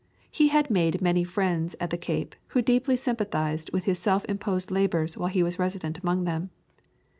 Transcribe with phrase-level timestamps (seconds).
[0.31, 4.71] He had made many friends at the Cape, who deeply sympathised with his self imposed
[4.71, 6.49] labours while he was resident among them.